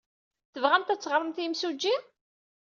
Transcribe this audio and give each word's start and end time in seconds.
Tebɣamt 0.53 0.93
ad 0.93 0.99
teɣremt 1.01 1.37
i 1.39 1.41
yimsujji? 1.43 1.95